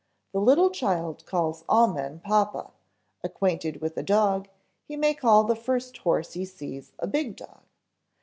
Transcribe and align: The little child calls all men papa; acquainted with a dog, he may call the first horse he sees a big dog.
The 0.31 0.39
little 0.39 0.71
child 0.71 1.23
calls 1.27 1.63
all 1.69 1.85
men 1.85 2.21
papa; 2.21 2.71
acquainted 3.23 3.81
with 3.81 3.95
a 3.97 4.01
dog, 4.01 4.47
he 4.87 4.97
may 4.97 5.13
call 5.13 5.43
the 5.43 5.55
first 5.55 5.95
horse 5.97 6.33
he 6.33 6.43
sees 6.43 6.91
a 6.97 7.05
big 7.05 7.35
dog. 7.35 7.61